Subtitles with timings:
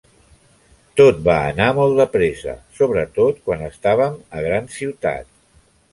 [1.01, 5.35] Tot va anar molt de pressa, sobretot quan estàvem a grans ciutats.